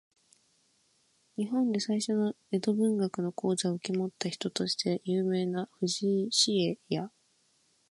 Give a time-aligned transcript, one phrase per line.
[1.37, 7.11] 日本で最初の江戸文学の講座を受け持った人として有名な藤井紫影や、